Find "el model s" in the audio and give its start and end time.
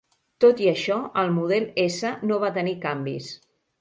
1.23-2.11